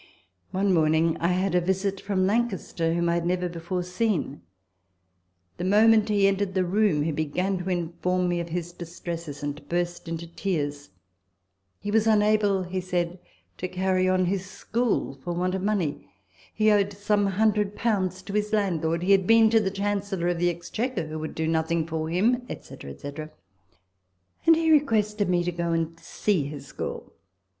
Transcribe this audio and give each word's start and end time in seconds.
One 0.49 0.73
morning 0.73 1.15
I 1.19 1.27
had 1.27 1.53
a 1.53 1.61
visit 1.61 2.01
from 2.01 2.25
Lancaster, 2.25 2.95
whom 2.95 3.07
I 3.07 3.13
had 3.13 3.25
never 3.27 3.47
before 3.47 3.83
seen. 3.83 4.41
The 5.57 5.63
moment 5.63 6.09
he 6.09 6.27
entered 6.27 6.55
the 6.55 6.65
room, 6.65 7.03
he 7.03 7.11
began 7.11 7.59
to 7.59 7.69
inform 7.69 8.27
me 8.27 8.39
of 8.39 8.49
his 8.49 8.71
distresses, 8.71 9.43
and 9.43 9.69
burst 9.69 10.07
into 10.07 10.25
tears. 10.25 10.89
He 11.79 11.91
was 11.91 12.07
unable, 12.07 12.63
he 12.63 12.81
said, 12.81 13.19
to 13.59 13.67
carry 13.67 14.09
on 14.09 14.25
his 14.25 14.43
school 14.43 15.19
for 15.23 15.33
want 15.33 15.53
of 15.53 15.61
money 15.61 16.07
he 16.51 16.71
owed 16.71 16.93
some 16.93 17.27
hundred 17.27 17.75
pounds 17.75 18.23
to 18.23 18.33
his 18.33 18.51
landlord 18.51 19.03
he 19.03 19.11
had 19.11 19.27
been 19.27 19.51
to 19.51 19.59
the 19.59 19.69
Chancellor 19.69 20.29
of 20.29 20.39
the 20.39 20.49
Exchequer, 20.49 21.05
who 21.09 21.19
would 21.19 21.35
do 21.35 21.47
nothing 21.47 21.85
for 21.85 22.09
him, 22.09 22.41
&c. 22.49 22.75
&c.; 22.79 23.13
and 24.47 24.55
he 24.55 24.71
requested 24.71 25.29
me 25.29 25.43
to 25.43 25.51
go 25.51 25.73
and 25.73 25.99
see 25.99 26.45
his 26.47 26.65
school. 26.65 27.13